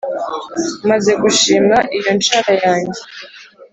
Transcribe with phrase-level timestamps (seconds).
[0.89, 3.01] maze gushima iyo nshara yanjye,